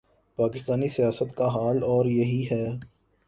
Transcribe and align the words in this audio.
پاکستانی 0.37 0.87
سیاست 0.87 1.35
کا 1.35 1.47
حال 1.47 1.83
اور 1.83 2.05
یہی 2.05 2.45
ہے۔ 2.51 2.65